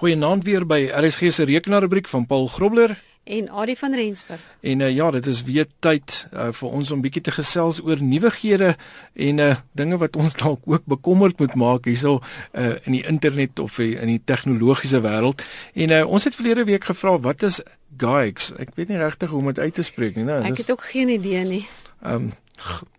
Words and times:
Goeienaand 0.00 0.44
weer 0.44 0.64
by 0.66 0.86
RSG 0.88 1.32
se 1.32 1.44
rekenaarrubriek 1.44 2.08
van 2.08 2.26
Paul 2.26 2.46
Grobler 2.48 2.96
en 3.24 3.50
Adie 3.50 3.78
van 3.78 3.94
Rensburg. 3.94 4.40
En 4.60 4.80
uh, 4.80 4.94
ja, 4.94 5.10
dit 5.10 5.26
is 5.26 5.42
weer 5.42 5.66
tyd 5.78 6.26
uh, 6.32 6.48
vir 6.50 6.68
ons 6.68 6.90
om 6.90 7.02
bietjie 7.04 7.22
te 7.22 7.30
gesels 7.30 7.78
oor 7.84 8.00
nuwighede 8.02 8.72
en 9.14 9.38
uh, 9.38 9.52
dinge 9.78 9.98
wat 10.02 10.16
ons 10.16 10.34
dalk 10.42 10.64
ook 10.64 10.88
bekommerd 10.90 11.38
moet 11.38 11.54
maak 11.54 11.86
hierso 11.86 12.18
uh, 12.18 12.72
in 12.82 12.96
die 12.98 13.04
internet 13.06 13.62
of 13.62 13.78
in 13.78 14.10
die 14.10 14.22
tegnologiese 14.24 15.02
wêreld. 15.04 15.44
En 15.74 15.94
uh, 15.94 16.02
ons 16.08 16.24
het 16.24 16.34
verlede 16.34 16.64
week 16.64 16.90
gevra 16.90 17.14
wat 17.22 17.46
is 17.46 17.60
GAIX? 18.00 18.52
Ek 18.58 18.74
weet 18.74 18.90
nie 18.90 18.98
regtig 18.98 19.30
hoe 19.30 19.38
om 19.38 19.52
dit 19.52 19.58
uit 19.58 19.74
te 19.74 19.86
spreek 19.86 20.18
nie, 20.18 20.26
né? 20.26 20.40
Ek 20.48 20.64
het 20.64 20.72
ook 20.72 20.88
geen 20.90 21.12
idee 21.12 21.44
nie. 21.46 21.64
Ehm 22.02 22.14
um, 22.14 22.32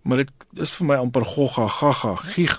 maar 0.01 0.17
dit 0.17 0.31
is 0.59 0.71
vir 0.75 0.86
my 0.86 0.95
amper 0.99 1.23
gogga 1.25 1.67
gaga 1.71 2.15
gieg. 2.33 2.57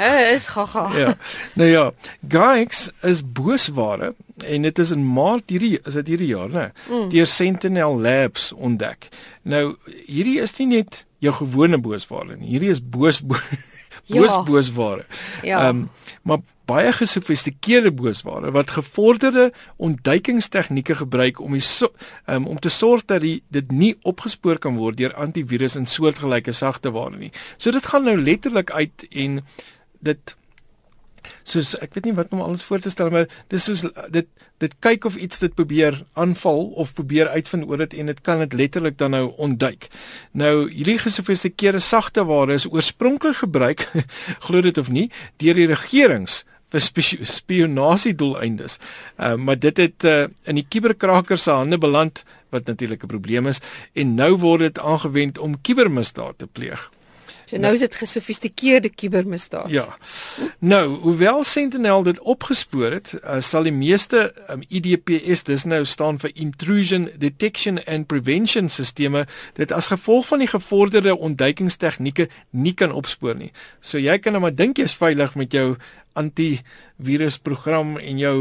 Hy 0.00 0.12
is 0.34 0.46
gaga. 0.48 0.86
ja. 0.96 1.14
Nou 1.54 1.68
ja, 1.68 1.84
GAIX 2.28 2.86
is 3.04 3.20
boosware 3.32 4.14
en 4.40 4.62
dit 4.62 4.78
is 4.78 4.90
in 4.90 5.04
Maart 5.04 5.52
hierdie 5.52 5.76
is 5.84 5.98
dit 6.00 6.14
hierdie 6.14 6.30
jaar, 6.32 6.48
né? 6.48 6.70
Mm. 6.88 7.10
Deur 7.12 7.28
Sentinel 7.28 8.00
Labs 8.00 8.52
ontdek. 8.52 9.10
Nou 9.42 9.76
hierdie 10.06 10.38
is 10.40 10.56
nie 10.58 10.70
net 10.78 11.04
jou 11.20 11.34
gewone 11.42 11.78
boosware 11.78 12.36
nie. 12.36 12.54
Hierdie 12.54 12.72
is 12.72 12.80
boos 12.80 13.20
boos 13.20 13.44
ja. 14.14 14.42
boosware. 14.42 15.04
Ja. 15.42 15.66
Ehm 15.66 15.76
um, 15.76 15.90
maar 16.22 16.38
baie 16.70 16.92
gesofistikeerde 16.92 17.90
boosware 17.92 18.50
wat 18.54 18.70
gevorderde 18.70 19.52
ontduikingstegnieke 19.76 20.94
gebruik 20.94 21.40
om 21.40 21.56
die 21.56 21.64
so, 21.64 21.88
um, 22.26 22.46
om 22.46 22.58
te 22.58 22.70
sorg 22.70 23.06
dat 23.10 23.24
die 23.24 23.40
dit 23.48 23.70
nie 23.70 23.94
opgespoor 24.02 24.58
kan 24.58 24.76
word 24.76 25.00
deur 25.00 25.14
antivirus 25.14 25.78
en 25.80 25.88
soortgelyke 25.90 26.52
sagte 26.52 26.92
ware 26.94 27.16
nie. 27.16 27.32
So 27.56 27.72
dit 27.74 27.86
gaan 27.86 28.06
nou 28.06 28.16
letterlik 28.20 28.70
uit 28.70 29.06
en 29.10 29.40
dit 30.00 30.36
soos 31.42 31.74
ek 31.78 31.94
weet 31.94 32.10
nie 32.10 32.16
wat 32.18 32.32
om 32.34 32.42
alles 32.44 32.62
voor 32.66 32.80
te 32.80 32.90
stel 32.90 33.10
maar 33.10 33.28
dis 33.48 33.64
soos 33.64 33.84
dit 34.10 34.28
dit 34.60 34.74
kyk 34.84 35.06
of 35.08 35.16
iets 35.16 35.40
dit 35.40 35.54
probeer 35.56 36.02
aanval 36.12 36.66
of 36.76 36.92
probeer 36.94 37.28
uitvind 37.32 37.68
oor 37.68 37.80
dit 37.86 37.94
en 37.94 38.10
dit 38.12 38.20
kan 38.20 38.42
dit 38.44 38.52
letterlik 38.52 38.98
dan 39.00 39.14
nou 39.16 39.32
ontduik. 39.40 39.88
Nou 40.36 40.68
hierdie 40.68 40.98
gesofistikeerde 41.00 41.80
sagte 41.80 42.24
ware 42.28 42.58
is 42.60 42.68
oorspronklik 42.68 43.40
gebruik 43.40 43.88
glo 44.46 44.60
dit 44.60 44.78
of 44.78 44.92
nie 44.92 45.08
deur 45.40 45.56
die 45.56 45.70
regerings 45.70 46.42
vir 46.70 46.82
spionasiedoeleindes. 47.26 48.78
Uh, 49.18 49.34
maar 49.34 49.58
dit 49.58 49.76
het 49.76 50.06
uh, 50.06 50.28
in 50.46 50.60
die 50.60 50.66
kuberkrakers 50.68 51.48
se 51.48 51.50
hande 51.50 51.78
beland 51.78 52.22
wat 52.54 52.66
natuurlik 52.66 53.02
'n 53.02 53.10
probleem 53.10 53.46
is 53.46 53.60
en 53.92 54.14
nou 54.14 54.36
word 54.36 54.60
dit 54.60 54.78
aangewend 54.78 55.38
om 55.38 55.60
kubermisdaad 55.60 56.38
te 56.38 56.46
pleeg. 56.46 56.90
So 57.50 57.58
nou 57.58 57.72
is 57.74 57.82
dit 57.82 57.96
gesofistikeerde 57.98 58.92
kubermisdaad. 58.94 59.70
Ja. 59.74 59.96
Nou, 60.58 60.84
hoewel 61.02 61.42
Sentinel 61.42 62.02
dit 62.06 62.18
opgespoor 62.20 62.92
het, 62.92 63.10
uh, 63.24 63.40
sal 63.42 63.66
die 63.66 63.74
meeste 63.74 64.28
um, 64.52 64.62
IDPS 64.68 65.42
dis 65.48 65.64
nou 65.66 65.80
staan 65.84 66.20
vir 66.22 66.30
Intrusion 66.38 67.08
Detection 67.18 67.80
and 67.90 68.06
Prevention 68.06 68.70
sisteme 68.70 69.24
dit 69.58 69.74
as 69.74 69.90
gevolg 69.90 70.28
van 70.30 70.44
die 70.44 70.50
gevorderde 70.52 71.16
ontduikingstegnieke 71.18 72.28
nie 72.50 72.74
kan 72.78 72.94
opspoor 72.94 73.34
nie. 73.34 73.50
So 73.82 73.98
jy 73.98 74.20
kan 74.22 74.38
nou 74.38 74.44
maar 74.46 74.54
dink 74.54 74.78
jy's 74.78 74.94
veilig 74.94 75.34
met 75.34 75.50
jou 75.50 75.74
antivirusprogram 76.20 77.96
en 77.98 78.22
jou 78.22 78.36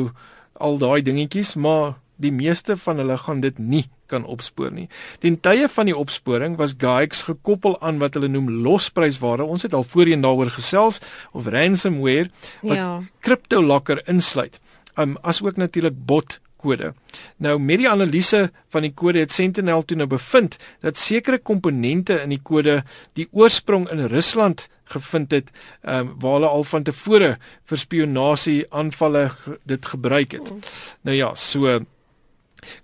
al 0.59 0.77
daai 0.77 1.01
dingetjies, 1.01 1.55
maar 1.57 1.97
die 2.19 2.31
meeste 2.35 2.77
van 2.77 2.99
hulle 3.01 3.17
gaan 3.17 3.41
dit 3.41 3.59
nie 3.59 3.85
kan 4.09 4.25
opspoor 4.25 4.71
nie. 4.73 4.87
Ten 5.23 5.37
tye 5.39 5.69
van 5.69 5.89
die 5.89 5.95
opsporing 5.95 6.57
was 6.59 6.75
GAIX 6.77 7.23
gekoppel 7.29 7.77
aan 7.85 8.01
wat 8.01 8.17
hulle 8.17 8.29
noem 8.31 8.49
losprysware. 8.65 9.45
Ons 9.45 9.67
het 9.67 9.77
al 9.77 9.85
voorheen 9.87 10.25
daaroor 10.25 10.51
gesels 10.55 10.99
of 11.31 11.47
ransomware 11.47 12.29
wat 12.61 12.77
ja. 12.77 12.91
cryptolocker 13.25 14.03
insluit. 14.09 14.59
Um 14.99 15.17
asook 15.21 15.61
natuurlik 15.61 15.95
bot 15.95 16.39
kode. 16.59 16.91
Nou 17.39 17.55
met 17.61 17.79
die 17.79 17.89
analise 17.89 18.49
van 18.73 18.83
die 18.83 18.91
kode 18.95 19.23
het 19.23 19.31
Sentinel 19.31 19.85
toe 19.87 19.97
nou 19.99 20.09
bevind 20.11 20.57
dat 20.83 20.99
sekere 20.99 21.39
komponente 21.39 22.19
in 22.23 22.33
die 22.35 22.41
kode 22.43 22.81
die 23.19 23.29
oorsprong 23.31 23.87
in 23.93 24.09
Rusland 24.11 24.67
gevind 24.89 25.31
het, 25.31 25.51
ehm 25.85 26.07
um, 26.07 26.13
waar 26.19 26.39
hulle 26.39 26.49
al 26.49 26.65
van 26.65 26.83
tevore 26.83 27.35
vir 27.69 27.77
spionasie 27.77 28.65
aanvalle 28.73 29.29
dit 29.69 29.85
gebruik 29.85 30.31
het. 30.31 30.49
Mm. 30.49 30.63
Nou 31.05 31.15
ja, 31.15 31.35
so 31.35 31.79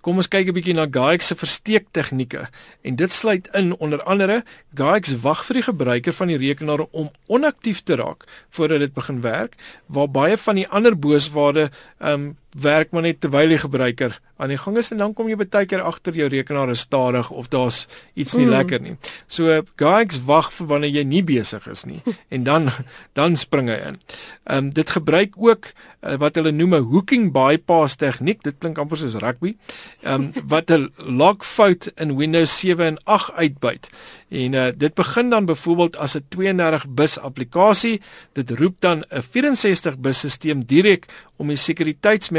Kom 0.02 0.18
ons 0.18 0.28
kyk 0.28 0.48
'n 0.48 0.54
bietjie 0.54 0.74
na 0.74 0.86
GAIX 0.86 1.28
se 1.28 1.36
versteek 1.36 1.86
tegnieke 1.92 2.50
en 2.82 2.96
dit 2.96 3.12
sluit 3.12 3.48
in 3.54 3.76
onder 3.78 4.04
andere 4.04 4.44
GAIX 4.74 5.22
wag 5.22 5.46
vir 5.46 5.54
die 5.54 5.68
gebruiker 5.70 6.14
van 6.14 6.28
die 6.28 6.38
rekenaar 6.38 6.86
om 6.92 7.12
onaktief 7.28 7.84
te 7.84 7.96
raak 7.96 8.26
voordat 8.50 8.80
dit 8.80 8.94
begin 8.94 9.22
werk 9.22 9.56
waar 9.88 10.10
baie 10.10 10.38
van 10.38 10.56
die 10.56 10.68
ander 10.68 11.00
booswade 11.00 11.70
ehm 12.00 12.14
um, 12.14 12.36
werk 12.62 12.92
maar 12.92 13.04
net 13.04 13.20
terwyl 13.20 13.52
die 13.52 13.60
gebruiker 13.60 14.20
aan 14.38 14.52
die 14.52 14.60
gang 14.60 14.78
is 14.78 14.92
en 14.92 15.00
dan 15.00 15.14
kom 15.16 15.30
jy 15.32 15.38
baie 15.40 15.68
keer 15.68 15.84
agter 15.84 16.16
jou 16.16 16.28
rekenaar 16.32 16.72
is 16.74 16.84
stadig 16.84 17.30
of 17.32 17.48
daar's 17.52 17.86
iets 18.20 18.36
nie 18.36 18.48
mm. 18.48 18.52
lekker 18.52 18.82
nie. 18.84 18.96
So 19.32 19.62
GAIX 19.80 20.20
wag 20.28 20.52
vir 20.56 20.68
wanneer 20.72 20.92
jy 20.98 21.06
nie 21.08 21.24
besig 21.24 21.68
is 21.72 21.86
nie 21.88 22.02
en 22.36 22.44
dan 22.48 22.72
dan 23.16 23.40
spring 23.40 23.72
hy 23.72 23.80
in. 23.92 24.00
Ehm 24.46 24.68
um, 24.68 24.72
dit 24.76 24.92
gebruik 24.92 25.38
ook 25.40 25.72
uh, 25.72 26.18
wat 26.20 26.36
hulle 26.36 26.52
noem 26.52 26.76
'n 26.76 26.90
hooking 26.92 27.32
bypass 27.32 27.96
tegniek. 27.96 28.44
Dit 28.44 28.60
klink 28.60 28.78
amper 28.78 29.00
soos 29.00 29.16
rugby. 29.24 29.56
Ehm 30.04 30.32
um, 30.36 30.44
wat 30.54 30.72
'n 30.72 30.92
logfout 30.98 31.92
in 31.96 32.16
Windows 32.18 32.60
7 32.60 32.86
en 32.86 32.98
8 33.04 33.32
uitbuit. 33.36 33.90
En 34.30 34.54
uh, 34.54 34.68
dit 34.76 34.94
begin 34.94 35.30
dan 35.30 35.46
byvoorbeeld 35.46 35.96
as 35.96 36.16
'n 36.16 36.26
32 36.30 36.88
bus 36.88 37.20
applikasie. 37.20 38.02
Dit 38.34 38.52
roep 38.52 38.76
dan 38.80 39.04
'n 39.10 39.22
64 39.22 39.98
bus 39.98 40.20
stelsel 40.28 40.66
direk 40.66 41.08
om 41.38 41.48
die 41.48 41.60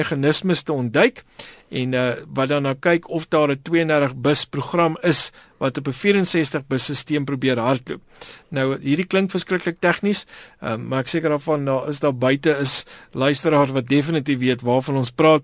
sekuriteitsmeganismes 0.06 0.62
te 0.62 0.72
ontduik 0.72 1.25
en 1.69 1.94
uh, 1.94 2.15
wat 2.34 2.49
dan 2.49 2.62
nou 2.62 2.75
kyk 2.78 3.09
of 3.11 3.27
daar 3.28 3.50
'n 3.50 3.62
32 3.62 4.15
bus 4.15 4.44
program 4.44 4.97
is 5.03 5.33
wat 5.59 5.78
op 5.78 5.89
'n 5.89 5.93
64 5.93 6.67
bus 6.67 6.84
stelsel 6.84 7.25
probeer 7.25 7.59
hardloop. 7.59 8.00
Nou 8.49 8.78
hierdie 8.81 9.06
klink 9.06 9.31
verskriklik 9.31 9.81
tegnies, 9.81 10.27
uh, 10.62 10.77
maar 10.77 11.00
ek 11.00 11.09
seker 11.09 11.28
daarvan 11.28 11.65
daar 11.65 11.89
is 11.89 12.00
daar 12.00 12.15
buite 12.15 12.56
is 12.61 12.84
luisteraars 13.12 13.71
wat 13.71 13.89
definitief 13.89 14.39
weet 14.39 14.62
waarvan 14.62 14.97
ons 14.97 15.11
praat 15.11 15.43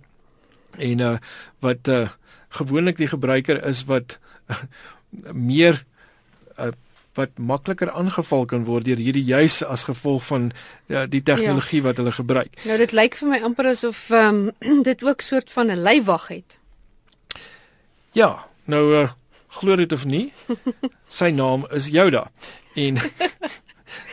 en 0.79 0.99
uh, 0.99 1.19
wat 1.61 1.89
uh, 1.89 2.09
gewoonlik 2.49 2.97
die 2.97 3.09
gebruiker 3.09 3.65
is 3.67 3.85
wat 3.85 4.19
meer 5.33 5.85
uh, 6.59 6.71
wat 7.15 7.39
makliker 7.39 7.91
aangeval 7.91 8.47
kan 8.49 8.65
word 8.65 8.85
deur 8.89 9.01
hierdie 9.01 9.25
juis 9.25 9.61
as 9.65 9.85
gevolg 9.85 10.25
van 10.31 10.51
ja, 10.87 11.07
die 11.07 11.23
tegnologie 11.23 11.83
ja. 11.83 11.89
wat 11.91 12.01
hulle 12.01 12.13
gebruik. 12.13 12.57
Nou 12.65 12.79
dit 12.81 12.93
lyk 12.93 13.19
vir 13.21 13.29
my 13.29 13.41
amper 13.45 13.69
asof 13.73 14.07
um, 14.11 14.47
dit 14.89 15.05
ook 15.05 15.21
soort 15.21 15.53
van 15.53 15.71
'n 15.71 15.83
leiwag 15.83 16.29
het. 16.29 16.59
Ja, 18.13 18.45
nou 18.65 18.85
uh, 19.03 19.11
glo 19.49 19.77
dit 19.77 19.93
of 19.93 20.05
nie, 20.05 20.33
sy 21.21 21.31
naam 21.31 21.67
is 21.71 21.89
Yoda 21.93 22.31
en 22.75 22.97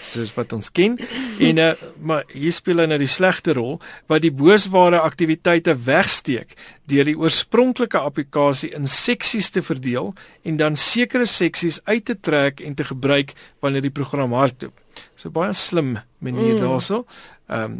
soos 0.02 0.34
wat 0.38 0.54
ons 0.54 0.72
ken 0.72 0.98
en 1.40 1.62
uh, 1.64 1.72
maar 2.02 2.24
hier 2.34 2.54
speel 2.56 2.84
hy 2.84 2.88
nou 2.92 3.00
die 3.02 3.12
slegte 3.12 3.56
rol 3.58 3.80
wat 4.12 4.24
die 4.26 4.34
boosware 4.34 5.02
aktiwiteite 5.06 5.76
wegsteek 5.86 6.56
deur 6.90 7.06
die 7.06 7.18
oorspronklike 7.18 8.00
applikasie 8.00 8.72
in 8.76 8.88
seksies 8.90 9.52
te 9.54 9.64
verdeel 9.66 10.14
en 10.44 10.58
dan 10.58 10.78
sekere 10.80 11.28
seksies 11.30 11.82
uit 11.86 12.06
te 12.06 12.18
trek 12.18 12.64
en 12.66 12.76
te 12.76 12.88
gebruik 12.88 13.36
wanneer 13.62 13.86
die 13.86 13.94
program 13.94 14.34
hardloop. 14.34 14.74
So 15.20 15.30
baie 15.34 15.54
slim 15.54 15.98
manier 16.20 16.58
mm. 16.58 16.66
daarso. 16.66 17.06
Ehm 17.48 17.80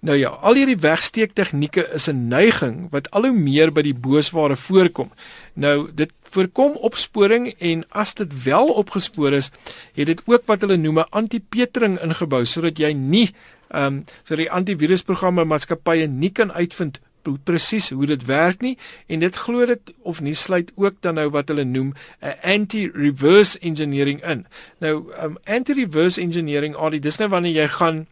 Nou 0.00 0.16
ja, 0.18 0.28
al 0.28 0.54
hierdie 0.54 0.78
wegsteek 0.78 1.32
tegnieke 1.32 1.88
is 1.94 2.08
'n 2.08 2.28
neiging 2.28 2.90
wat 2.90 3.10
al 3.10 3.22
hoe 3.22 3.32
meer 3.32 3.72
by 3.72 3.82
die 3.82 3.94
boosware 3.94 4.56
voorkom. 4.56 5.10
Nou 5.54 5.88
dit 5.94 6.10
voorkom 6.22 6.76
opsporing 6.76 7.54
en 7.58 7.84
as 7.88 8.14
dit 8.14 8.42
wel 8.42 8.66
opgespoor 8.66 9.32
is, 9.32 9.50
het 9.94 10.06
dit 10.06 10.22
ook 10.24 10.42
wat 10.46 10.60
hulle 10.60 10.76
noem 10.76 10.98
'n 10.98 11.10
anti-petering 11.10 12.00
ingebou 12.00 12.44
sodat 12.44 12.78
jy 12.78 12.92
nie 12.92 13.34
ehm 13.68 13.86
um, 13.86 14.04
so 14.24 14.36
die 14.36 14.50
antivirusprogramme 14.50 15.44
maatskappye 15.44 16.06
nie 16.06 16.30
kan 16.30 16.52
uitvind 16.52 17.00
presies 17.44 17.90
hoe 17.90 18.06
dit 18.06 18.24
werk 18.24 18.60
nie 18.62 18.76
en 19.06 19.18
dit 19.18 19.36
glo 19.36 19.66
dit 19.66 19.92
of 20.02 20.20
nie 20.20 20.34
sluit 20.34 20.72
ook 20.74 21.00
dan 21.00 21.14
nou 21.14 21.28
wat 21.34 21.48
hulle 21.48 21.64
noem 21.64 21.94
'n 22.20 22.34
anti-reverse 22.42 23.58
engineering 23.58 24.22
in. 24.24 24.46
Nou 24.78 25.12
um, 25.22 25.38
anti-reverse 25.44 26.20
engineering, 26.20 26.74
al 26.74 26.90
dis 26.90 27.18
nou 27.18 27.28
wanneer 27.28 27.52
jy 27.52 27.68
gaan 27.68 28.06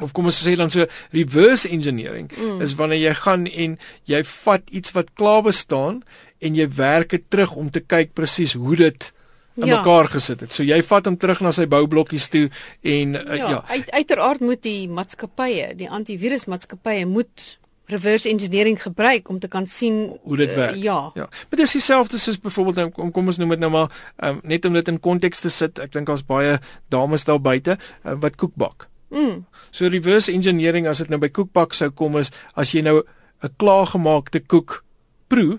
of 0.00 0.12
kom 0.12 0.30
ons 0.30 0.40
sê 0.46 0.56
dan 0.56 0.70
so 0.70 0.86
reverse 1.14 1.68
engineering 1.68 2.30
mm. 2.32 2.62
is 2.64 2.74
wanneer 2.78 3.02
jy 3.08 3.14
gaan 3.20 3.46
en 3.46 3.78
jy 4.10 4.22
vat 4.24 4.70
iets 4.70 4.94
wat 4.96 5.14
klaar 5.14 5.42
bestaan 5.46 6.02
en 6.38 6.58
jy 6.58 6.68
werk 6.78 7.14
dit 7.16 7.30
terug 7.30 7.54
om 7.58 7.70
te 7.70 7.82
kyk 7.82 8.14
presies 8.14 8.54
hoe 8.58 8.76
dit 8.78 9.12
in 9.58 9.66
ja. 9.66 9.78
mekaar 9.78 10.06
gesit 10.12 10.42
het. 10.44 10.54
So 10.54 10.62
jy 10.66 10.78
vat 10.86 11.08
hom 11.10 11.16
terug 11.18 11.40
na 11.42 11.52
sy 11.54 11.66
boublokkies 11.70 12.28
toe 12.30 12.46
en 12.86 13.16
uh, 13.18 13.24
ja, 13.38 13.54
ja. 13.56 13.62
Uit, 13.66 13.88
uiteraard 13.90 14.44
moet 14.44 14.62
die 14.62 14.88
maatskappye, 14.92 15.72
die 15.78 15.90
antivirusmaatskappye 15.90 17.08
moet 17.10 17.46
reverse 17.88 18.28
engineering 18.28 18.76
gebruik 18.82 19.30
om 19.32 19.38
te 19.40 19.48
kan 19.48 19.66
sien 19.66 20.02
hoe 20.22 20.36
dit 20.36 20.52
werk. 20.54 20.76
Uh, 20.76 20.82
ja. 20.84 20.98
Ja. 21.16 21.26
Maar 21.50 21.62
dis 21.64 21.74
dieselfde 21.78 22.20
soos 22.20 22.40
byvoorbeeld 22.40 22.82
nou 22.82 22.90
kom, 22.94 23.10
kom 23.16 23.32
ons 23.32 23.40
noem 23.40 23.56
dit 23.56 23.64
nou 23.64 23.72
maar 23.74 23.90
um, 24.22 24.42
net 24.44 24.68
om 24.68 24.76
dit 24.78 24.92
in 24.92 25.00
konteks 25.00 25.42
te 25.42 25.52
sit. 25.52 25.80
Ek 25.82 25.96
dink 25.96 26.06
daar's 26.10 26.26
baie 26.26 26.58
dames 26.92 27.26
daar 27.26 27.42
buite 27.42 27.78
uh, 27.80 28.14
wat 28.20 28.38
koek 28.38 28.54
bak 28.60 28.86
Mm. 29.10 29.44
So 29.70 29.88
reverse 29.88 30.32
engineering 30.32 30.86
as 30.86 30.98
dit 30.98 31.08
nou 31.08 31.18
by 31.18 31.28
koekbak 31.28 31.72
sou 31.74 31.90
kom 31.90 32.16
is 32.18 32.30
as 32.54 32.72
jy 32.74 32.82
nou 32.82 33.02
'n 33.42 33.50
klaargemaakte 33.58 34.40
koek 34.46 34.84
proe 35.28 35.58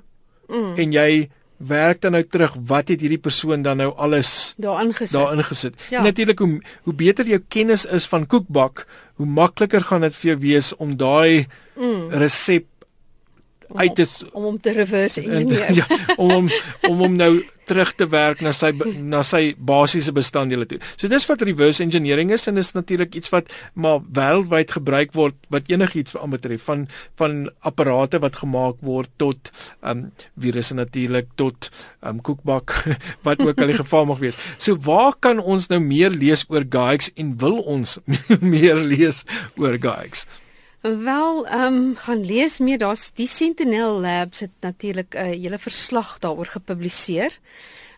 Mm. 0.50 0.74
en 0.78 0.92
jy 0.92 1.30
werk 1.60 2.02
dan 2.02 2.12
nou 2.12 2.24
terug 2.24 2.56
wat 2.66 2.88
het 2.88 3.02
hierdie 3.02 3.18
persoon 3.22 3.62
dan 3.62 3.78
nou 3.78 3.94
alles 3.98 4.56
Daar 4.58 4.82
ingesit. 4.84 5.14
daar 5.14 5.34
ingesit. 5.34 5.74
Ja. 5.92 6.02
Natuurlik 6.02 6.40
hoe 6.40 6.62
hoe 6.84 6.94
beter 6.94 7.26
jou 7.28 7.40
kennis 7.50 7.86
is 7.86 8.06
van 8.08 8.26
koekbak, 8.28 8.88
hoe 9.16 9.26
makliker 9.26 9.82
gaan 9.82 10.02
dit 10.02 10.16
vir 10.16 10.32
jou 10.32 10.40
wees 10.40 10.76
om 10.76 10.96
daai 10.98 11.48
Mm. 11.76 12.10
resep 12.10 12.66
uit 13.76 13.96
te 13.96 14.06
s- 14.06 14.24
om 14.34 14.44
hom 14.44 14.60
te 14.62 14.72
reverse 14.74 15.22
en- 15.22 15.32
engineer. 15.32 15.74
ja, 15.82 15.86
om 16.18 16.30
hom 16.32 16.50
om 16.90 16.98
hom 17.06 17.16
nou 17.16 17.34
terug 17.70 17.92
te 17.94 18.08
werk 18.10 18.40
na 18.42 18.50
sy 18.52 18.72
na 18.98 19.20
sy 19.22 19.54
basiese 19.58 20.10
bestanddele 20.12 20.66
toe. 20.66 20.80
So 20.98 21.08
dis 21.08 21.28
wat 21.30 21.44
reverse 21.46 21.84
engineering 21.86 22.32
is 22.34 22.48
en 22.50 22.58
dis 22.58 22.72
natuurlik 22.74 23.14
iets 23.20 23.30
wat 23.30 23.52
maar 23.78 24.00
wêreldwyd 24.10 24.74
gebruik 24.74 25.14
word 25.14 25.36
wat 25.54 25.70
enigiets 25.70 26.18
aanbetref 26.18 26.66
van 26.66 26.88
van 27.22 27.38
apparate 27.62 28.18
wat 28.26 28.42
gemaak 28.42 28.82
word 28.82 29.10
tot 29.22 29.52
um 29.86 30.08
virusse 30.42 30.74
natuurlik 30.74 31.30
tot 31.38 31.70
um 32.02 32.22
koekbak 32.26 32.74
wat 33.28 33.46
ook 33.46 33.62
al 33.62 33.68
die 33.76 33.78
geval 33.84 34.10
mag 34.10 34.18
wees. 34.26 34.38
So 34.58 34.74
waar 34.90 35.14
kan 35.20 35.38
ons 35.40 35.70
nou 35.70 35.80
meer 35.80 36.10
lees 36.10 36.46
oor 36.50 36.66
GAIX 36.66 37.12
en 37.22 37.36
wil 37.38 37.60
ons 37.62 38.00
meer 38.42 38.82
lees 38.82 39.22
oor 39.62 39.78
GAIX? 39.78 40.26
Wel, 40.82 41.48
ehm 41.48 41.74
um, 41.74 41.96
gaan 41.96 42.26
lees 42.26 42.58
meer. 42.58 42.78
Daar's 42.78 43.12
die 43.14 43.28
Sentinel 43.28 44.00
Labs 44.00 44.40
het 44.40 44.52
natuurlik 44.60 45.14
'n 45.14 45.18
uh, 45.18 45.24
hele 45.24 45.60
verslag 45.60 46.20
daaroor 46.20 46.46
gepubliseer. 46.46 47.40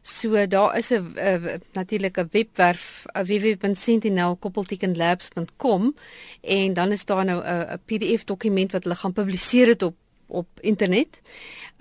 So 0.01 0.47
daar 0.47 0.77
is 0.77 0.89
'n 0.89 1.13
uh, 1.15 1.53
natuurlik 1.73 2.17
'n 2.17 2.27
webwerf 2.31 3.03
uh, 3.05 3.21
www.sentinel-labs.com 3.23 5.95
en 6.41 6.73
dan 6.73 6.91
is 6.91 7.05
daar 7.05 7.25
nou 7.25 7.43
'n 7.43 7.47
uh, 7.47 7.73
PDF 7.85 8.23
dokument 8.23 8.71
wat 8.71 8.83
hulle 8.83 8.95
gaan 8.95 9.13
publiseer 9.13 9.67
het 9.67 9.83
op 9.83 9.95
op 10.31 10.47
internet. 10.59 11.21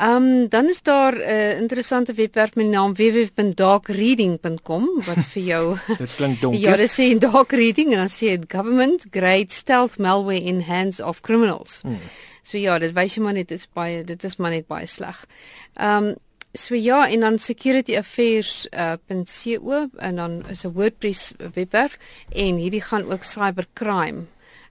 Ehm 0.01 0.23
um, 0.23 0.49
dan 0.49 0.69
is 0.69 0.83
daar 0.83 1.15
'n 1.15 1.21
uh, 1.21 1.61
interessante 1.61 2.13
webwerf 2.13 2.55
met 2.55 2.65
die 2.65 2.75
naam 2.75 2.95
www.darkreading.com 2.95 5.03
wat 5.05 5.25
vir 5.33 5.43
jou 5.43 5.77
Dit 5.99 6.15
klink 6.15 6.41
donker. 6.41 6.61
Ja, 6.61 6.77
dit 6.77 6.91
sê 6.91 7.03
in 7.03 7.19
dark 7.19 7.53
reading 7.53 7.93
en 7.93 7.99
dan 7.99 8.09
sê 8.09 8.27
dit 8.39 8.45
government 8.49 9.07
grade 9.11 9.53
stealth 9.53 9.99
malware 9.99 10.43
in 10.43 10.61
hands 10.61 11.01
of 11.01 11.21
criminals. 11.21 11.81
Hmm. 11.83 11.99
So 12.43 12.57
ja, 12.57 12.79
dit 12.79 12.93
wys 12.93 13.15
jy 13.15 13.23
maar 13.23 13.33
net 13.33 13.49
dit 13.49 13.59
is 13.59 13.69
baie 13.73 14.05
dit 14.05 14.25
is 14.25 14.37
maar 14.37 14.51
net 14.51 14.67
baie 14.67 14.87
sleg. 14.87 15.27
Ehm 15.75 16.05
um, 16.05 16.15
so 16.53 16.75
ja, 16.75 17.09
en 17.09 17.21
dan 17.21 17.39
securityaffairs.co 17.39 19.73
uh, 19.73 19.87
en 19.97 20.17
dan 20.17 20.49
is 20.49 20.65
'n 20.65 20.73
WordPress 20.73 21.33
webwerf 21.55 21.99
en 22.33 22.57
hierdie 22.57 22.83
gaan 22.83 23.13
ook 23.13 23.25
cybercrime. 23.25 24.25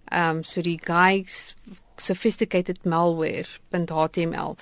Ehm 0.05 0.35
um, 0.35 0.43
so 0.43 0.61
die 0.61 0.79
guys 0.83 1.55
sophisticated 1.99 2.77
malware.html 2.83 4.55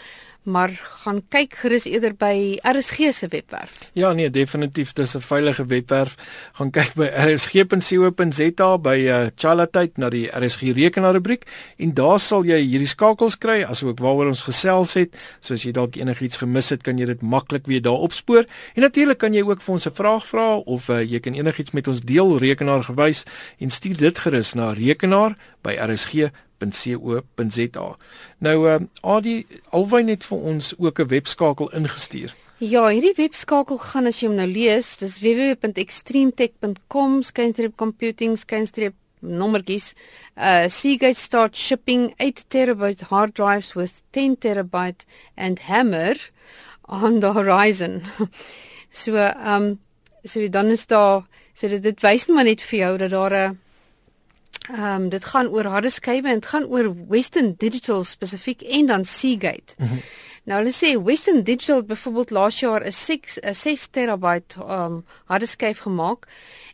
maar 0.48 0.72
gaan 1.04 1.20
kyk 1.28 1.58
gerus 1.60 1.86
eerder 1.90 2.14
by 2.16 2.58
RSG 2.64 3.12
se 3.12 3.28
webwerf. 3.28 3.72
Ja 3.94 4.14
nee, 4.16 4.30
definitief 4.30 4.94
dis 4.94 5.16
'n 5.16 5.20
veilige 5.20 5.66
webwerf. 5.66 6.16
Gaan 6.54 6.72
kyk 6.72 6.94
by 6.96 7.06
rsg.co.za 7.06 8.78
by 8.78 8.98
uh, 8.98 9.28
Chalatyd 9.36 9.98
na 9.98 10.10
die 10.10 10.30
RSG 10.32 10.62
rekenaar 10.62 11.14
rubriek 11.14 11.44
en 11.78 11.94
daar 11.94 12.20
sal 12.20 12.46
jy 12.46 12.62
hierdie 12.64 12.88
skakels 12.88 13.38
kry 13.38 13.64
asook 13.64 14.00
waaroor 14.00 14.28
ons 14.28 14.42
gesels 14.42 14.94
het. 14.94 15.16
So 15.40 15.54
as 15.54 15.64
jy 15.64 15.72
dalk 15.72 15.96
enigiets 15.96 16.38
gemis 16.38 16.70
het, 16.70 16.84
kan 16.84 16.98
jy 16.98 17.06
dit 17.06 17.22
maklik 17.22 17.68
weer 17.68 17.82
daar 17.82 18.00
opspoor. 18.00 18.46
En 18.76 18.82
natuurlik 18.82 19.18
kan 19.18 19.34
jy 19.34 19.44
ook 19.44 19.62
vir 19.62 19.74
ons 19.74 19.86
'n 19.88 19.92
vraag 19.92 20.28
vra 20.28 20.56
of 20.56 20.90
uh, 20.90 21.04
jy 21.04 21.20
kan 21.20 21.34
enigiets 21.34 21.72
met 21.72 21.88
ons 21.88 22.02
deel 22.02 22.38
rekenaar 22.38 22.84
gewys 22.84 23.24
en 23.60 23.70
stuur 23.70 23.98
dit 23.98 24.18
gerus 24.20 24.54
na 24.54 24.72
rekenaar 24.72 25.36
by 25.62 25.76
rsg 25.76 26.32
.co.za. 26.60 27.98
Nou 28.38 28.68
uh, 28.68 28.76
Adie 29.02 29.48
alwyn 29.70 30.08
het 30.08 30.26
vir 30.26 30.38
ons 30.38 30.74
ook 30.78 31.00
'n 31.00 31.08
webskakel 31.08 31.74
ingestuur. 31.74 32.36
Ja, 32.58 32.88
hierdie 32.90 33.14
webskakel 33.14 33.78
gaan 33.78 34.10
as 34.10 34.20
jy 34.20 34.28
hom 34.28 34.38
nou 34.40 34.48
lees, 34.50 34.96
dis 34.98 35.20
www.extremetech.com 35.22 37.22
skynstreep 37.22 37.76
computing 37.78 38.38
skynstreep 38.38 38.94
nommertjies. 39.22 39.94
Uh 40.36 40.70
Seagate 40.70 41.20
start 41.20 41.58
shipping 41.58 42.14
8 42.18 42.50
terabyte 42.50 43.02
hard 43.12 43.34
drives 43.34 43.76
with 43.76 44.02
10 44.12 44.38
terabyte 44.38 45.06
and 45.36 45.60
hammer 45.60 46.16
on 46.88 47.20
the 47.20 47.34
horizon. 47.34 48.02
so 48.90 49.34
um 49.38 49.80
so 50.26 50.50
dan 50.50 50.66
is 50.66 50.88
daar 50.88 51.28
so 51.54 51.68
dit, 51.68 52.02
wys 52.02 52.28
maar 52.28 52.46
net 52.46 52.62
vir 52.62 52.80
jou 52.80 52.98
dat 52.98 53.12
daar 53.12 53.34
'n 53.34 53.60
Ehm 54.72 55.02
um, 55.02 55.10
dit 55.10 55.26
gaan 55.26 55.48
oor 55.48 55.66
harde 55.66 55.90
skywe 55.90 56.28
en 56.28 56.40
dit 56.40 56.46
gaan 56.46 56.66
oor 56.66 56.94
Western 57.08 57.54
Digital 57.58 58.04
spesifiek 58.04 58.62
en 58.62 58.86
dan 58.86 59.06
Seagate. 59.06 59.76
Mm 59.78 59.88
-hmm. 59.88 60.02
Nou 60.44 60.60
hulle 60.64 60.74
sê 60.76 61.04
Western 61.04 61.44
Digital 61.44 61.76
het 61.76 61.88
byvoorbeeld 61.88 62.30
laas 62.30 62.60
jaar 62.60 62.86
'n 62.86 62.92
6 62.92 63.40
'n 63.42 63.54
6 63.54 63.88
terabyte 63.88 64.60
ehm 64.60 64.92
um, 64.92 65.06
harde 65.26 65.46
skyf 65.46 65.80
gemaak 65.80 66.28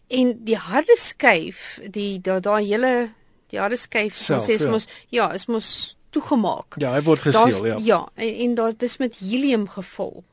en 0.07 0.43
die 0.43 0.57
harde 0.57 0.97
skyf, 0.99 1.79
die 1.89 2.21
daai 2.21 2.39
daai 2.39 2.65
hele 2.65 3.09
die 3.47 3.59
harde 3.59 3.77
skyf, 3.77 4.29
ons 4.29 4.45
sê 4.45 4.57
is 4.57 4.61
ja. 4.61 4.69
mos 4.69 4.87
ja, 5.09 5.31
is 5.33 5.45
mos 5.45 5.97
toegemaak. 6.09 6.77
Ja, 6.81 6.93
hy 6.93 7.01
word 7.01 7.19
geseël, 7.25 7.65
ja. 7.65 7.77
Ja, 7.81 8.07
en, 8.15 8.35
en 8.35 8.55
daar 8.55 8.77
dis 8.77 8.97
met 8.97 9.15
helium 9.15 9.67
gevul. 9.67 10.23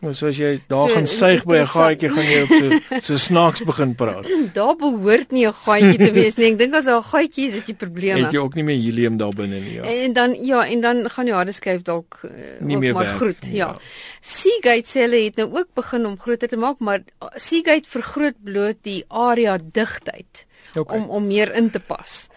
Nou 0.00 0.12
soos 0.16 0.36
jy 0.40 0.62
daar 0.70 0.88
So, 0.88 0.94
gaan 0.94 1.06
suig 1.06 1.44
by 1.44 1.56
'n 1.60 1.66
gaatjie 1.66 2.08
gaan 2.08 2.24
jy 2.24 2.40
op 2.42 2.52
so 2.52 2.68
so 3.06 3.16
snaaks 3.16 3.64
begin 3.68 3.94
praat. 3.94 4.28
Daar 4.58 4.76
behoort 4.76 5.30
nie 5.30 5.46
'n 5.46 5.52
gaatjie 5.52 5.98
te 5.98 6.12
wees 6.12 6.36
nie. 6.36 6.52
Ek 6.52 6.58
dink 6.58 6.74
as 6.74 6.84
daar 6.84 7.00
'n 7.00 7.10
gaatjie 7.12 7.48
is, 7.48 7.54
het 7.54 7.66
jy 7.68 7.74
probleme. 7.74 8.24
Het 8.24 8.32
jy 8.32 8.38
ook 8.40 8.54
nie 8.54 8.64
meer 8.64 8.80
helium 8.80 9.16
daar 9.16 9.34
binne 9.36 9.60
nie, 9.60 9.74
ja. 9.74 9.82
En 9.84 10.12
dan 10.12 10.36
ja, 10.40 10.66
en 10.66 10.80
dan 10.80 11.10
gaan 11.10 11.24
die 11.24 11.34
harde 11.34 11.52
skyf 11.52 11.82
dalk 11.82 12.20
Nie 12.60 12.76
ook 12.76 12.92
maar 12.92 13.12
groet, 13.20 13.42
nie, 13.42 13.56
ja. 13.56 13.66
ja. 13.66 13.78
Seagate 14.20 14.88
sê 14.88 15.00
hulle 15.04 15.24
het 15.24 15.36
nou 15.36 15.48
ook 15.52 15.68
begin 15.74 16.06
om 16.06 16.18
groter 16.18 16.48
te 16.48 16.56
maak, 16.56 16.78
maar 16.78 17.00
Seagate 17.36 17.88
vergroot 17.88 18.36
bloot 18.44 18.76
die 18.82 19.04
area 19.08 19.58
digtheid 19.72 20.46
Okay. 20.74 20.98
om 20.98 21.08
om 21.10 21.26
meer 21.26 21.54
in 21.54 21.70
te 21.70 21.80
pas. 21.80 22.28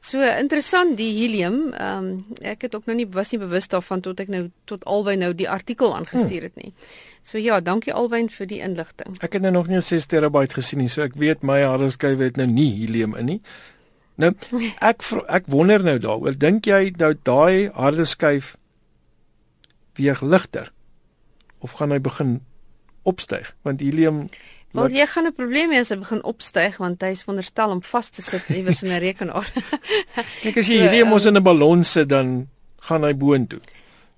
So 0.00 0.20
interessant 0.24 0.96
die 0.96 1.10
helium. 1.12 1.74
Ehm 1.76 2.04
um, 2.04 2.36
ek 2.40 2.62
het 2.64 2.74
ook 2.74 2.86
nou 2.88 2.96
nie 2.96 3.06
was 3.12 3.30
nie 3.34 3.40
bewus 3.40 3.68
daarvan 3.68 4.00
tot 4.00 4.20
ek 4.20 4.30
nou 4.32 4.46
tot 4.64 4.84
albei 4.88 5.16
nou 5.20 5.34
die 5.36 5.48
artikel 5.48 5.92
aangestuur 5.96 6.46
het 6.48 6.56
nie. 6.56 6.72
So 7.22 7.38
ja, 7.38 7.60
dankie 7.60 7.92
albei 7.92 8.22
vir 8.32 8.48
die 8.48 8.62
inligting. 8.64 9.18
Ek 9.20 9.36
het 9.36 9.42
nou 9.42 9.52
nog 9.52 9.68
nie 9.68 9.76
'n 9.76 9.82
6 9.82 10.06
terabyte 10.06 10.54
gesien 10.54 10.78
nie, 10.78 10.88
so 10.88 11.02
ek 11.02 11.14
weet 11.14 11.42
my 11.42 11.60
hardeskyf 11.62 12.18
het 12.18 12.36
nou 12.36 12.46
nie 12.46 12.70
helium 12.80 13.14
in 13.14 13.26
nie. 13.26 13.40
Nou 14.16 14.32
ek 14.90 15.04
ek 15.28 15.44
wonder 15.46 15.84
nou 15.84 15.98
daaroor, 15.98 16.38
dink 16.38 16.66
jy 16.66 16.92
nou 16.96 17.14
daai 17.22 17.70
hardeskyf 17.74 18.56
weeg 19.94 20.20
ligter 20.22 20.72
of 21.58 21.72
gaan 21.72 21.90
hy 21.90 21.98
begin 21.98 22.40
opstyg? 23.02 23.54
Want 23.62 23.80
helium 23.80 24.28
Wel 24.70 24.92
jy 24.94 25.06
gaan 25.06 25.26
'n 25.26 25.34
probleem 25.34 25.72
hê 25.72 25.80
as 25.82 25.90
hy 25.90 25.98
begin 25.98 26.22
opstyg 26.22 26.76
want 26.78 27.02
hy 27.02 27.10
is 27.10 27.22
veronderstel 27.22 27.70
om 27.70 27.82
vas 27.82 28.08
te 28.10 28.22
sit 28.22 28.42
iewers 28.48 28.82
in 28.82 28.92
'n 28.92 29.02
rekenaar. 29.08 29.50
Kyk 30.42 30.56
as 30.56 30.68
jy 30.68 30.78
So, 30.78 30.84
helium 30.86 31.08
mos 31.08 31.26
ehm, 31.26 31.34
in 31.34 31.40
'n 31.40 31.42
ballon 31.42 31.84
sit 31.84 32.08
dan 32.08 32.48
gaan 32.80 33.02
hy 33.02 33.14
boontoe. 33.14 33.60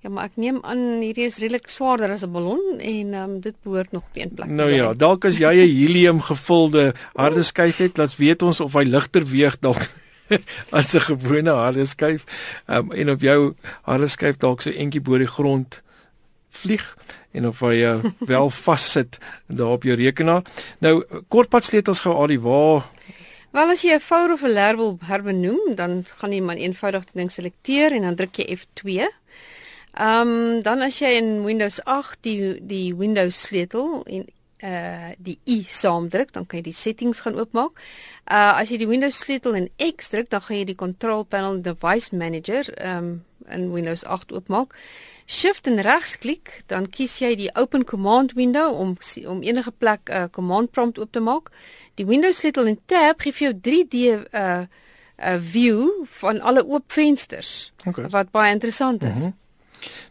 Ja, 0.03 0.09
maar 0.09 0.25
ek 0.25 0.35
neem 0.35 0.59
aan 0.61 0.99
hierdie 0.99 1.25
is 1.25 1.39
redelik 1.39 1.69
swaarder 1.71 2.11
as 2.11 2.23
'n 2.23 2.31
ballon 2.31 2.79
en 2.79 3.13
um, 3.13 3.39
dit 3.39 3.55
behoort 3.63 3.91
nog 3.91 4.03
op 4.03 4.15
een 4.19 4.29
plek 4.29 4.49
Nou 4.49 4.69
ja, 4.69 4.93
dalk 4.93 5.25
as 5.25 5.37
jy 5.37 5.53
'n 5.53 5.75
helium 5.81 6.21
gevulde 6.21 6.93
harde 7.15 7.43
skyf 7.43 7.77
het, 7.77 7.97
laat 7.97 8.15
weet 8.15 8.43
ons 8.43 8.59
of 8.59 8.73
hy 8.73 8.83
ligter 8.83 9.25
weeg 9.25 9.57
dalk 9.59 9.89
as 10.77 10.93
'n 10.93 10.99
gewone 10.99 11.49
harde 11.49 11.85
skyf. 11.85 12.25
Um, 12.67 12.91
en 12.91 13.09
of 13.09 13.21
jou 13.21 13.55
harde 13.81 14.07
skyf 14.07 14.37
dalk 14.37 14.61
so 14.61 14.69
entjie 14.69 15.01
bo 15.01 15.17
die 15.17 15.27
grond 15.27 15.81
vlieg 16.49 16.95
en 17.33 17.47
of 17.49 17.59
hy 17.65 17.81
uh, 17.83 17.99
wel 18.19 18.49
vassit 18.65 19.17
daar 19.47 19.75
op 19.77 19.83
jou 19.83 19.97
rekenaar. 19.97 20.43
Nou 20.79 21.03
kortpad 21.27 21.67
sleutels 21.67 22.03
gou 22.05 22.13
al 22.13 22.33
die 22.33 22.41
waar 22.41 22.87
Wel 23.53 23.69
as 23.69 23.83
jy 23.85 23.93
'n 23.93 24.01
fout 24.01 24.31
of 24.33 24.41
'n 24.41 24.53
leer 24.57 24.75
wil 24.75 24.97
herbenoem, 25.05 25.75
dan 25.75 26.05
gaan 26.17 26.31
jy 26.33 26.41
maar 26.41 26.57
eenvoudig 26.57 27.03
die 27.05 27.19
ding 27.21 27.31
selekteer 27.31 27.91
en 27.93 28.01
dan 28.01 28.15
druk 28.15 28.35
jy 28.35 28.57
F2. 28.57 29.05
Ehm 29.93 30.27
um, 30.27 30.61
dan 30.61 30.81
as 30.81 30.97
jy 30.99 31.11
in 31.21 31.43
Windows 31.43 31.77
8 31.83 32.17
die 32.21 32.57
die 32.65 32.95
Windows 32.95 33.41
sleutel 33.41 34.03
en 34.05 34.25
uh 34.63 35.11
die 35.17 35.37
i 35.45 35.65
saamdruk, 35.69 36.33
dan 36.33 36.45
kan 36.45 36.57
jy 36.59 36.63
die 36.63 36.73
settings 36.73 37.19
gaan 37.19 37.37
oopmaak. 37.37 37.77
Uh 38.25 38.57
as 38.57 38.69
jy 38.69 38.77
die 38.77 38.87
Windows 38.87 39.19
sleutel 39.19 39.53
en 39.55 39.69
X 39.77 40.09
druk, 40.09 40.29
dan 40.29 40.41
gaan 40.41 40.57
jy 40.57 40.65
die 40.65 40.75
control 40.75 41.23
panel 41.23 41.61
device 41.61 42.15
manager 42.15 42.73
ehm 42.73 42.97
um, 42.97 43.23
in 43.49 43.71
Windows 43.71 44.03
8 44.03 44.31
oopmaak. 44.31 44.75
Shift 45.25 45.67
en 45.67 45.81
regsklik, 45.81 46.63
dan 46.67 46.89
kies 46.89 47.19
jy 47.19 47.35
die 47.35 47.49
open 47.55 47.83
command 47.83 48.33
window 48.33 48.79
om 48.79 48.97
om 49.25 49.41
enige 49.41 49.71
plek 49.71 50.09
'n 50.09 50.13
uh, 50.13 50.23
command 50.31 50.71
prompt 50.71 50.99
oop 50.99 51.11
te 51.11 51.19
maak. 51.19 51.51
Die 51.95 52.05
Windows 52.05 52.37
sleutel 52.37 52.65
en 52.65 52.79
tab 52.85 53.21
gee 53.21 53.33
vir 53.33 53.51
jou 53.51 53.59
3D 53.61 53.95
uh 54.33 54.65
'n 55.17 55.41
view 55.41 56.05
van 56.19 56.41
alle 56.41 56.65
oop 56.65 56.91
vensters 56.91 57.71
Okay. 57.85 58.09
wat 58.09 58.31
baie 58.31 58.51
interessant 58.51 59.03
is. 59.03 59.17
Mm. 59.17 59.23
-hmm. 59.23 59.41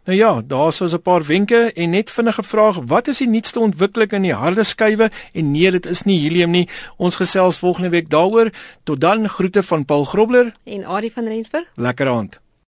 Nou 0.05 0.19
ja, 0.19 0.43
daar's 0.47 0.77
so 0.77 0.85
'n 0.85 1.03
paar 1.03 1.23
wenke 1.23 1.73
en 1.73 1.91
net 1.91 2.11
vinnige 2.11 2.43
vraag, 2.43 2.77
wat 2.87 3.09
is 3.09 3.19
die 3.19 3.29
nuutste 3.29 3.61
ontwikkeling 3.61 4.11
in 4.11 4.23
die 4.23 4.35
harde 4.35 4.63
skywe? 4.63 5.11
En 5.33 5.51
nee, 5.51 5.71
dit 5.71 5.87
is 5.87 6.03
nie 6.03 6.21
helium 6.21 6.51
nie. 6.51 6.69
Ons 6.97 7.17
gesels 7.17 7.57
volgende 7.57 7.89
week 7.89 8.11
daaroor. 8.11 8.51
Tot 8.83 9.01
dan, 9.01 9.29
groete 9.29 9.63
van 9.63 9.85
Paul 9.85 10.05
Grobler 10.05 10.55
en 10.65 10.85
Adie 10.85 11.13
van 11.13 11.27
Rensburg. 11.27 11.67
Lekker 11.75 12.09
aand. 12.09 12.41